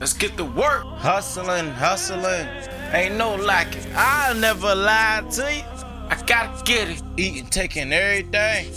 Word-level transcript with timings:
Let's 0.00 0.14
get 0.14 0.36
to 0.36 0.44
work. 0.44 0.84
Hustling, 0.98 1.70
hustling. 1.70 2.48
Ain't 2.92 3.16
no 3.16 3.36
lacking. 3.36 3.84
I'll 3.94 4.34
never 4.34 4.74
lie 4.74 5.24
to 5.30 5.54
you. 5.54 5.62
I 6.08 6.20
gotta 6.26 6.62
get 6.64 6.88
it. 6.90 7.02
Eating, 7.16 7.46
taking 7.46 7.92
everything. 7.92 8.72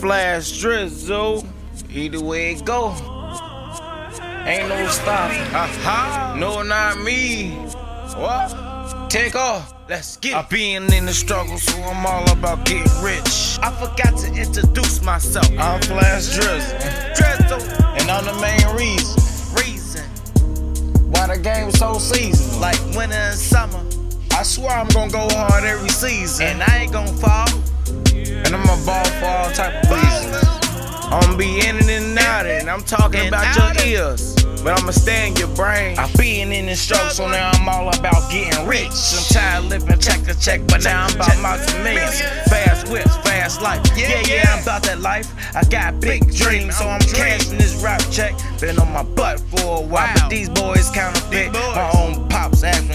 Flash 0.00 0.58
drizzle. 0.58 1.44
Either 1.88 2.20
way 2.20 2.52
it 2.52 2.64
go. 2.64 2.90
Ain't 4.44 4.68
no 4.68 4.88
stopping. 4.88 5.54
Aha. 5.54 6.36
No, 6.38 6.62
not 6.62 6.98
me. 6.98 7.56
What? 8.16 9.10
Take 9.10 9.34
off. 9.34 9.74
Let's 9.88 10.16
get 10.16 10.32
it. 10.32 10.36
I 10.36 10.42
been 10.42 10.92
in 10.92 11.06
the 11.06 11.12
struggle, 11.12 11.58
so 11.58 11.76
I'm 11.82 12.04
all 12.06 12.30
about 12.30 12.64
getting 12.64 12.90
rich. 13.02 13.58
I 13.62 13.70
forgot 13.72 14.16
to 14.18 14.32
introduce 14.32 15.02
myself. 15.02 15.50
I'm 15.58 15.80
Flash 15.82 16.34
Drizzle. 16.34 16.78
Drizzle. 17.14 17.60
And 17.98 18.10
I'm 18.10 18.24
the 18.24 18.34
main 18.40 18.76
reason 18.76 19.20
reason 19.54 20.04
why 21.10 21.26
the 21.26 21.40
game's 21.42 21.78
so 21.78 21.98
seasonal. 21.98 22.60
Like 22.60 22.78
winter 22.96 23.16
and 23.16 23.38
summer. 23.38 23.82
I 24.32 24.42
swear 24.42 24.70
I'm 24.70 24.88
gonna 24.88 25.10
go 25.10 25.28
hard 25.30 25.64
every 25.64 25.88
season. 25.88 26.46
And 26.46 26.62
I 26.62 26.78
ain't 26.78 26.92
gonna 26.92 27.12
fall. 27.12 27.48
And 28.14 28.54
I'm 28.54 28.62
to 28.62 28.86
ball 28.86 29.04
for 29.04 29.26
all 29.26 29.50
type 29.52 29.84
of 29.84 29.90
reasons. 29.90 30.60
I'm 31.12 31.20
gonna 31.22 31.36
be 31.36 31.66
in 31.66 31.76
and 31.90 32.18
out 32.18 32.46
it, 32.46 32.60
and 32.60 32.70
I'm 32.70 32.82
talking 32.82 33.28
about 33.28 33.76
your 33.76 33.86
ears. 33.86 34.39
But 34.62 34.78
I'ma 34.78 34.92
stay 34.92 35.28
in 35.28 35.36
your 35.36 35.48
brain. 35.48 35.98
I 35.98 36.10
been 36.16 36.52
in 36.52 36.66
the 36.66 36.76
struggle, 36.76 37.10
so 37.10 37.28
now 37.28 37.50
I'm 37.54 37.68
all 37.68 37.88
about 37.88 38.30
getting 38.30 38.66
rich. 38.66 38.90
I'm 38.90 39.24
tired 39.32 39.64
of 39.64 39.70
living 39.70 39.98
check 39.98 40.22
to 40.24 40.38
check, 40.38 40.60
but 40.66 40.84
now 40.84 41.06
I'm 41.06 41.14
about 41.16 41.38
my 41.40 41.56
millions. 41.82 42.20
Fast 42.48 42.88
whips, 42.90 43.16
fast 43.18 43.62
life. 43.62 43.80
Yeah, 43.96 44.20
yeah, 44.26 44.44
I'm 44.52 44.62
about 44.62 44.82
that 44.84 45.00
life. 45.00 45.32
I 45.54 45.64
got 45.64 46.00
big 46.00 46.34
dreams, 46.34 46.76
so 46.76 46.88
I'm 46.88 47.00
cashing 47.00 47.58
this 47.58 47.82
rap 47.82 48.02
check. 48.10 48.34
Been 48.60 48.78
on 48.78 48.92
my 48.92 49.02
butt 49.02 49.40
for 49.40 49.78
a 49.78 49.80
while, 49.80 50.12
but 50.14 50.28
these 50.28 50.50
boys 50.50 50.90
counterfeit. 50.90 51.52
My 51.52 51.90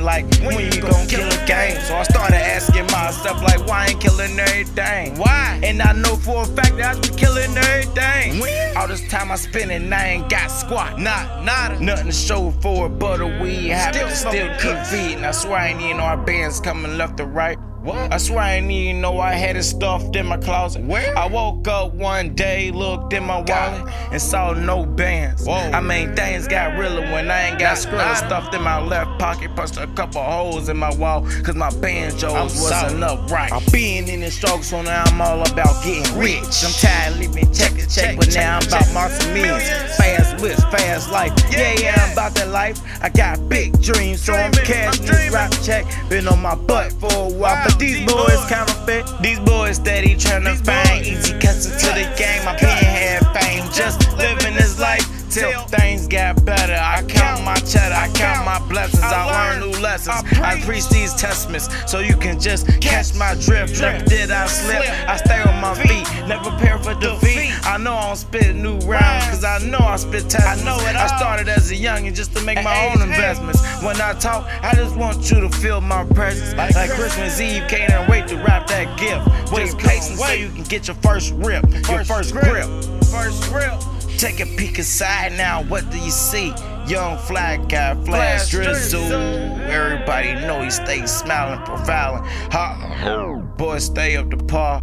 own 0.00 0.06
pops 0.06 0.30
asked 0.30 0.40
me 0.40 0.46
like, 0.46 0.56
when 0.56 0.72
you 0.72 0.80
gon' 0.80 1.06
kill 1.06 1.26
a 1.26 1.46
game? 1.46 1.80
So 1.80 1.96
I 1.96 2.02
started 2.04 2.36
asking 2.36 2.86
myself 2.86 3.42
like, 3.42 3.66
why 3.66 3.84
I 3.84 3.86
ain't 3.88 4.00
killing 4.00 4.38
everything? 4.38 5.18
Why? 5.18 5.60
And 5.62 5.82
I 5.82 5.92
know 5.92 6.16
for 6.16 6.42
a 6.42 6.46
fact 6.46 6.76
that 6.76 6.96
I 6.96 7.00
been 7.00 7.16
killing 7.16 7.56
everything. 7.56 8.76
All 8.76 8.88
this 8.88 9.06
time 9.08 9.30
I 9.30 9.36
spent 9.36 9.70
and 9.70 9.94
I 9.94 10.08
ain't 10.08 10.28
got 10.28 10.48
squat. 10.48 10.98
Not, 10.98 11.44
not 11.44 11.80
nothing 11.80 12.06
to 12.06 12.12
show 12.12 12.50
for 12.62 12.86
it, 12.86 12.98
but 12.98 13.20
a 13.20 13.26
weed 13.26 13.68
habit. 13.68 14.14
Still, 14.14 14.32
still 14.32 14.48
keep 14.58 14.86
feeding. 14.86 15.24
I 15.24 15.32
swear 15.32 15.56
I 15.56 15.68
ain't 15.68 15.80
even 15.80 15.98
know 15.98 16.04
our 16.04 16.16
bands 16.16 16.60
coming 16.60 16.96
left 16.96 17.20
or 17.20 17.26
right. 17.26 17.58
What? 17.82 18.12
I 18.12 18.18
swear 18.18 18.40
I 18.40 18.56
didn't 18.56 18.72
even 18.72 19.00
know 19.00 19.20
I 19.20 19.32
had 19.32 19.56
it 19.56 19.62
stuffed 19.62 20.14
in 20.14 20.26
my 20.26 20.36
closet. 20.36 20.84
Where? 20.84 21.16
I 21.16 21.26
woke 21.26 21.66
up 21.66 21.94
one 21.94 22.34
day, 22.34 22.70
looked 22.70 23.14
in 23.14 23.24
my 23.24 23.40
wallet, 23.40 23.90
and 24.12 24.20
saw 24.20 24.52
no 24.52 24.84
bands. 24.84 25.46
Whoa. 25.46 25.54
I 25.54 25.80
mean, 25.80 26.14
things 26.14 26.46
got 26.46 26.78
realer 26.78 27.00
when 27.10 27.30
I 27.30 27.48
ain't 27.48 27.58
got 27.58 27.78
skrilla 27.78 28.16
stuffed 28.16 28.54
in 28.54 28.62
my 28.62 28.82
left 28.82 29.18
pocket. 29.18 29.56
Punched 29.56 29.78
a 29.78 29.86
couple 29.88 30.22
holes 30.22 30.68
in 30.68 30.76
my 30.76 30.94
wall, 30.96 31.22
cause 31.42 31.54
my 31.54 31.70
banjos 31.80 32.34
wasn't 32.60 33.02
up 33.02 33.30
right. 33.30 33.50
I 33.50 33.64
been 33.70 34.08
in 34.08 34.20
the 34.20 34.30
struggle, 34.30 34.62
so 34.62 34.82
now 34.82 35.04
I'm 35.06 35.20
all 35.22 35.40
about 35.40 35.82
getting 35.82 36.18
rich. 36.18 36.62
I'm 36.62 36.72
tired 36.72 37.14
of 37.14 37.20
living 37.20 37.50
check 37.54 37.72
to 37.72 37.88
check, 37.88 38.18
but 38.18 38.34
now 38.34 38.58
I'm 38.58 38.66
about 38.68 39.10
and 39.22 39.32
millions. 39.32 39.96
Fast 39.96 40.42
whips, 40.42 40.62
fast 40.64 41.10
life. 41.10 41.32
Yeah, 41.50 41.74
yeah, 41.80 42.04
I'm 42.04 42.12
about 42.12 42.34
that 42.34 42.48
life. 42.48 42.78
I 43.02 43.08
got 43.08 43.48
big 43.48 43.80
dreams, 43.80 44.20
so 44.20 44.34
I'm 44.34 44.52
cashing 44.52 45.06
this 45.06 45.32
rap 45.32 45.50
check. 45.62 45.86
Been 46.10 46.28
on 46.28 46.42
my 46.42 46.54
butt 46.54 46.92
for 46.92 47.10
a 47.12 47.30
while. 47.30 47.69
These 47.78 48.06
boys 48.06 48.44
counterfeit. 48.48 49.06
These 49.22 49.40
boys 49.40 49.76
steady 49.76 50.16
to 50.16 50.54
find 50.64 51.06
easy 51.06 51.32
cuts 51.38 51.66
into 51.66 51.86
the 51.86 52.12
game. 52.16 52.46
I 52.46 52.56
been 52.58 52.68
had 52.68 53.20
fame, 53.36 53.64
just 53.72 54.00
living 54.16 54.54
this 54.54 54.78
life 54.78 55.06
till 55.30 55.62
things 55.66 56.06
got 56.08 56.44
better. 56.44 56.74
I 56.74 57.02
count 57.08 57.44
my 57.44 57.54
cheddar, 57.56 57.94
I 57.94 58.08
count 58.12 58.44
my 58.44 58.58
blessings. 58.68 59.02
I 59.02 59.24
learn 59.30 59.60
new 59.60 59.78
lessons. 59.80 60.22
I 60.38 60.60
preach 60.62 60.88
these 60.88 61.14
testaments 61.14 61.68
so 61.90 62.00
you 62.00 62.16
can 62.16 62.40
just 62.40 62.66
catch 62.80 63.14
my 63.14 63.34
drift. 63.34 63.80
Never 63.80 64.04
did 64.04 64.30
I 64.30 64.46
slip. 64.46 64.82
I 65.08 65.16
stay 65.16 65.40
on 65.42 65.60
my 65.60 65.74
feet, 65.74 66.06
never 66.26 66.50
prepare 66.50 66.78
for 66.78 66.94
defeat. 66.94 67.52
I 67.64 67.78
know 67.78 67.94
I 67.94 68.08
don't 68.08 68.16
spit 68.16 68.56
new 68.56 68.78
rhymes, 68.80 69.19
cause 69.40 69.62
I 69.62 69.66
know 69.66 69.78
I 69.78 69.96
spit 69.96 70.28
testaments. 70.28 70.62
I 70.62 70.64
know 70.64 70.78
it. 70.88 70.96
All. 70.96 71.02
I 71.02 71.06
started 71.16 71.48
as 71.48 71.70
a 71.70 71.74
youngin' 71.74 72.14
just 72.14 72.36
to 72.36 72.44
make 72.44 72.62
my 72.62 72.88
own 72.88 73.02
investments. 73.02 73.60
When 73.82 74.00
I 74.00 74.12
talk, 74.14 74.46
I 74.62 74.74
just 74.74 74.96
want 74.96 75.30
you 75.30 75.40
to 75.40 75.48
feel 75.48 75.80
my 75.80 76.04
presence. 76.04 76.54
Like 76.56 76.90
Christmas 76.90 77.40
Eve, 77.40 77.64
can't 77.68 78.08
wait 78.08 78.28
to 78.28 78.36
wrap 78.36 78.66
that 78.68 78.98
gift. 78.98 79.26
Just 79.54 79.78
patient 79.78 80.18
so 80.18 80.32
you 80.32 80.48
can 80.50 80.64
get 80.64 80.88
your 80.88 80.96
first 80.96 81.32
rip, 81.34 81.68
your 81.88 82.04
first 82.04 82.34
grip. 82.34 82.66
First 83.04 83.42
grip. 83.50 83.72
Take 84.18 84.40
a 84.40 84.46
peek 84.46 84.78
inside 84.78 85.32
now, 85.32 85.62
what 85.64 85.88
do 85.90 85.98
you 85.98 86.10
see? 86.10 86.52
Young 86.86 87.16
flag 87.18 87.68
guy, 87.70 87.94
flash 88.04 88.50
drizzle. 88.50 89.10
Everybody 89.10 90.34
know 90.46 90.62
he 90.62 90.70
stays 90.70 91.10
smiling, 91.10 91.60
profiling. 91.60 92.26
Ha, 92.52 93.36
boy, 93.56 93.78
stay 93.78 94.16
up 94.16 94.30
to 94.30 94.36
par. 94.36 94.82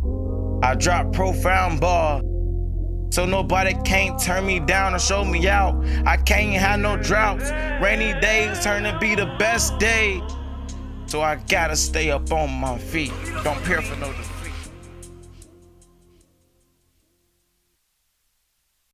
I 0.63 0.73
drop 0.73 1.13
profound 1.13 1.79
bar. 1.79 2.21
So 3.17 3.25
nobody 3.25 3.73
can't 3.83 4.21
turn 4.21 4.45
me 4.45 4.59
down 4.59 4.93
or 4.93 4.99
show 4.99 5.25
me 5.25 5.47
out. 5.47 5.73
I 6.05 6.17
can't 6.17 6.53
have 6.53 6.79
no 6.79 6.97
droughts. 6.97 7.49
Rainy 7.81 8.13
days 8.21 8.63
turn 8.63 8.83
to 8.83 8.95
be 8.99 9.15
the 9.15 9.25
best 9.39 9.79
day. 9.79 10.21
So 11.07 11.21
I 11.21 11.37
gotta 11.49 11.75
stay 11.75 12.11
up 12.11 12.31
on 12.31 12.51
my 12.53 12.77
feet. 12.77 13.11
Don't 13.43 13.57
care 13.65 13.81
for 13.81 13.95
no. 13.95 14.13